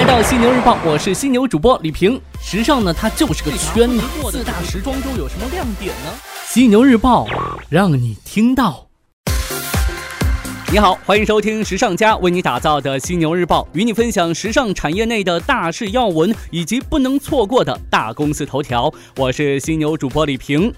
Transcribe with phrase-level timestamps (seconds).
[0.00, 2.18] 来到犀牛日报，我是犀牛主播李平。
[2.42, 4.02] 时尚呢，它就是个圈子。
[4.30, 6.10] 四大时装周有什么亮点呢？
[6.46, 7.26] 犀牛日报
[7.68, 8.86] 让你听到。
[10.72, 18.90] 你好，欢迎收听时尚家为你打造的犀牛日报，与你分享时尚产业内的大事要闻以及不能错过的大公司头条。
[19.18, 20.72] 我是犀牛主播李平。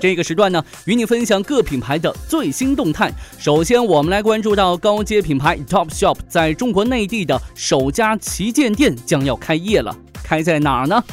[0.00, 3.12] 这个时段呢，与你分享各品牌的最新动态。
[3.38, 9.94] 首先，我们来关注到高阶品牌 Topshop 在中国内地的首家旗舰店将要开业了，
[10.24, 11.04] 开在哪儿呢？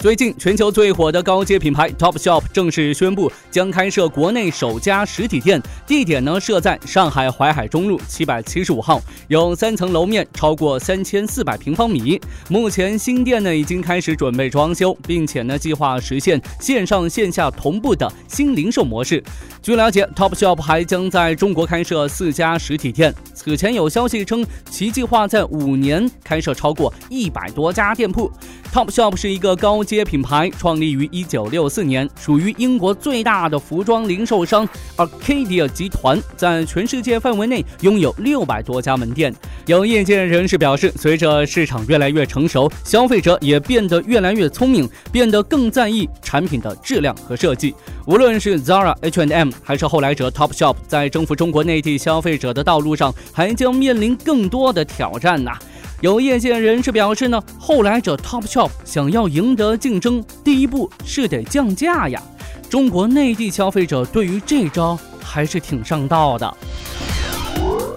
[0.00, 12.18] 最近，全球最火的高阶品牌 Topshop 正式宣布将开设国内首家实体店，地点呢设在上海淮海中路七百七十五号，有三层楼面，超过三千四百平方米。
[12.48, 19.22] 目前新店呢已经开始准备装修，并且呢计划实现线上线下同步的新零售模式。
[19.60, 23.14] 据了解，Topshop 还将在中国开设四家实体店。
[23.34, 28.32] 此前有消息称，其计划在五年开设超过一百多家店铺。
[28.72, 39.34] Topshop 是一个高阶品牌，创立于一九六四年，属于英国最大的服装零售商 Arcadia 集团，在全世界范围内拥有六百多家门店。
[39.66, 47.74] 有业界人士表示，随着市场越来越成熟，消费者也变得越来越聪明，变得更在意产品的质量和设计。
[48.06, 55.58] 无论是 Zara、H&M 还是后来者 Topshop，在征服中国内地消费者的道路上，还将面临更多的挑战呐。
[56.00, 62.22] 有业界人士表示呢，后来者 Topshop 想要赢得竞争，第一步是得降价呀。
[62.70, 66.56] 中国内地消费者对于这招还是挺上道的。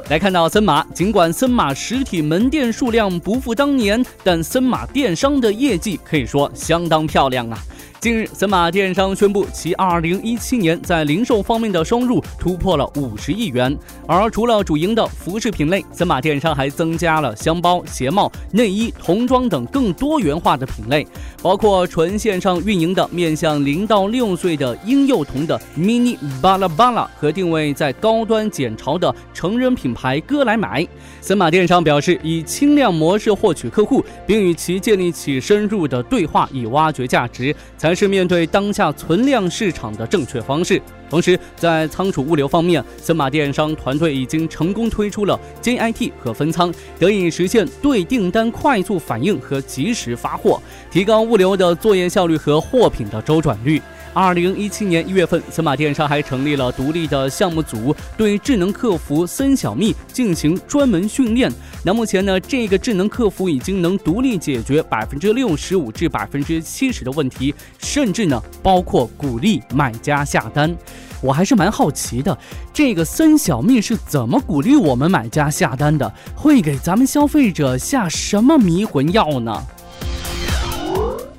[0.09, 7.57] 来看到森马，尽管森马实体门店数量不复当年，但森马电商的业绩可以说相当漂亮啊。
[8.03, 13.73] 近日，森马电商宣布，其2017年在零售方面的收入突破了50亿元。
[14.05, 21.07] 而除了主营的服饰品类，森马电商还增加了箱包、鞋帽、内衣、童装等更多元化的品类，
[21.41, 30.85] 包括纯线上运营的面向零到六岁的婴幼童的 Mini 巴拉巴拉和定位在高端简潮的成人品牌哥来买。
[31.21, 40.81] 森马电商表示，以轻量模式获取客户，并与其建立起深入的对话，以挖掘价值，才是面对当下存量市场的正确方式。
[41.09, 50.59] 同时，在仓储物流方面，森马电商团队已经成功推出了 JIT 和分仓，得以实现对订单快速反应和及时发货，
[50.89, 53.79] 提高物流的作业效率和货品的周转率。
[54.13, 61.51] 二零一七年一月份，森马电商还成立了独立的项目组，对智能客服森小蜜进行专门训练。
[61.83, 70.73] 那目前呢，这个智能客服已经能独立解决百分之六十五至百分之七十的问题，甚至呢，包括鼓励买家下单。
[71.19, 72.37] 我还是蛮好奇的，
[72.71, 76.13] 这个森小蜜是怎么鼓励我们买家下单的？
[76.35, 79.63] 会给咱们消费者下什么迷魂药呢？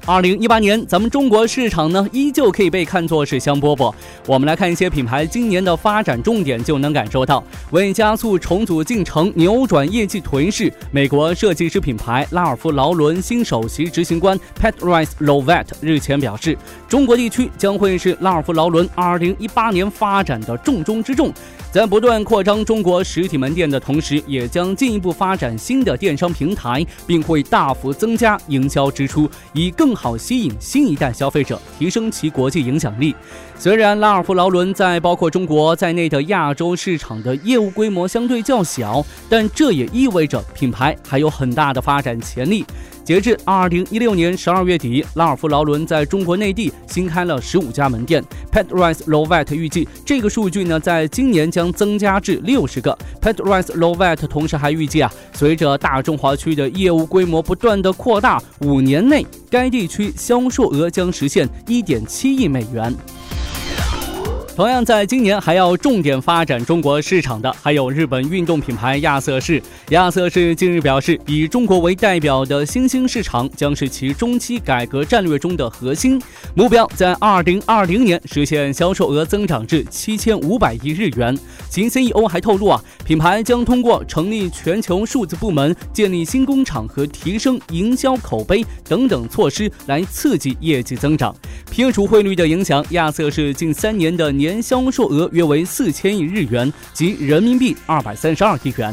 [0.06, 3.90] 二零一八年，咱们中国市场呢，依旧可以被看作是香饽饽。
[4.26, 7.42] 我们来看一些品牌今年的发展重点，就能感受到。
[7.70, 16.54] 为加速重组进程、扭转业绩颓势，美国设计师品牌拉尔夫劳伦新首席执行官 Patrice Lovett 日前表示，
[16.86, 21.32] 中国地区将会是拉尔夫劳伦二零一八年发展的重中之重。
[21.72, 33.14] 在不断扩张中国实体门店的同时，也将进一步发展新的电商平台，并会大幅增加营销支出，以更好吸引新一代消费者，提升其国际影响力。
[33.56, 42.64] 虽然拉尔夫劳伦在包括中国在内的亚洲市场的业务规模相对较小，但这也意味着品牌还有很大的发展潜力。
[43.04, 48.24] 截至二零一六年十二月底，拉尔夫劳伦在中国内地新开了十五家门店。
[48.50, 52.96] Pet Rice Lovet 预计这个数据呢，在今年将增加至六十个。
[53.20, 62.94] Pet Rice Lovet 同时还预计啊，随着大中华区的业务规模不断的扩大，五年内该地区销售额将实现一点七亿美元。
[64.56, 69.60] 同样，在今年还要重点发展中国市场的，还有日本运动品牌亚瑟士。
[69.88, 76.22] 亚瑟士近日表示，以中国为代表的新兴市场将是其中期改革战略中的核心
[76.54, 81.36] 目标，在二零二零年实现销售额增长至七千五百亿日元。
[81.68, 91.34] 其 CEO 还透露啊，品牌将通过成立全球数字部门、建立新工厂和提升营销口碑等等措施来刺激业绩增长。
[91.72, 94.43] 撇除汇率的影响，亚瑟士近三年的年。
[94.44, 98.92] 年销售额约为四千亿日元，即人民币二百三十二亿元。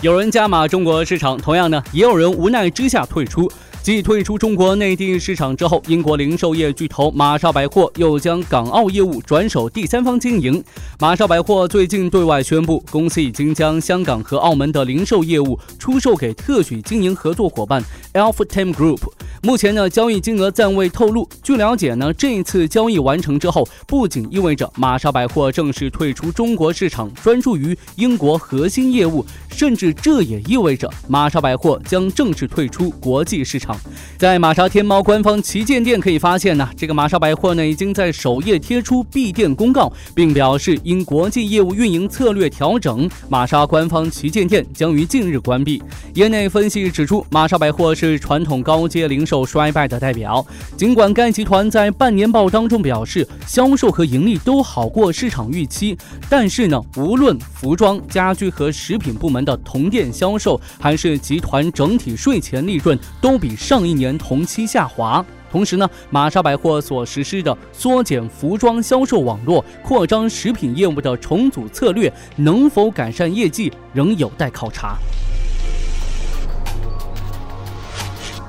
[0.00, 3.50] 有人加码中国市场，同样呢，也有人无奈之下退出。
[3.82, 10.62] 继退出中国内地市场之后，英国零售业巨头玛莎百货又将港澳业务转手第三方经营。
[10.98, 17.82] 玛莎百货最近对外宣布，公司已经将香港和澳门的零售业务出售给特许经营合作伙伴
[18.12, 19.00] Alphatam Group。
[19.42, 21.26] 目前呢，交易金额暂未透露。
[21.42, 33.67] 据了解呢，这一次交易完成之后，不仅意味着玛莎百货正式退出中国市场，专注于英国核心业务，甚至这也意味着玛莎百货将正式退出国际市场。
[34.16, 45.80] 在玛莎天猫官方旗舰店可以发现呢，这个玛莎百货呢已经在首页贴出闭店公告，并表示因国际业务运营策略调整，玛莎官方旗舰店将于近日关闭。
[46.14, 49.28] 业内分析指出，玛莎百货是传统高阶零。
[49.28, 50.42] 售衰败的代表，
[50.74, 55.94] 尽管该集团在半年报当中表示销售和盈利都好过市场预期，
[56.30, 65.22] 但是呢，无论服装、家居和食品部门的同店销售，还是集团整体税前利润，都比上一年同期下滑。
[65.50, 74.96] 同时呢，玛莎百货所实施的缩减服装销售网络、扩张食品业务的重组策略，能否改善业绩，仍有待考察。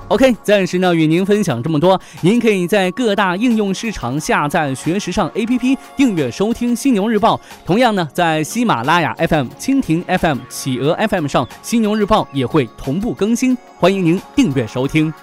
[0.09, 1.99] OK，暂时呢与您分享这么多。
[2.21, 7.37] 您可以在各大应用市场下载学时尚 APP，订阅收听《犀牛日报》。
[7.63, 15.13] 同样呢，在喜马拉雅 FM、蜻蜓 FM、企鹅 FM 上，《犀牛日报》也会同步更新，欢迎您订阅收听。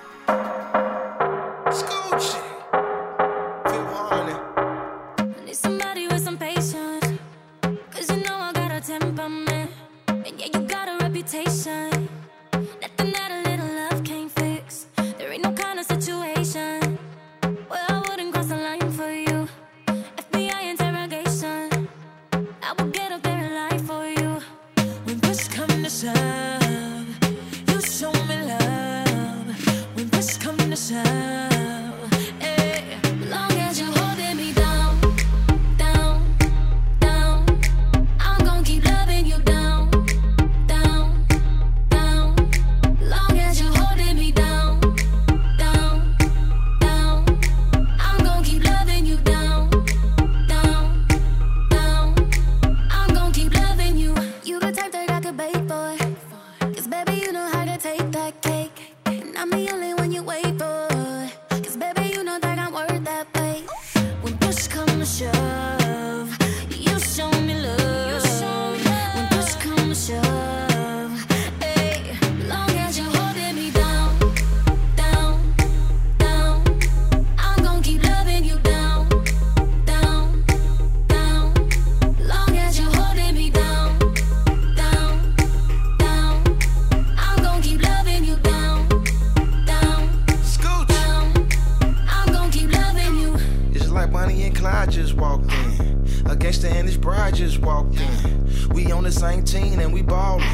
[97.67, 98.69] walked in.
[98.71, 100.47] We on the same team and we ballin'.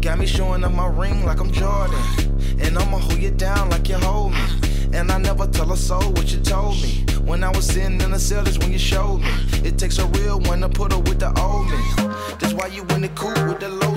[0.00, 1.98] Got me showing up my ring like I'm Jordan.
[2.60, 4.44] And I'ma hold you down like you hold me.
[4.92, 7.04] And I never tell a soul what you told me.
[7.24, 9.34] When I was sitting in the cell is when you showed me.
[9.68, 11.82] It takes a real one to put up with the old me.
[12.38, 13.89] That's why you in the cool with the low.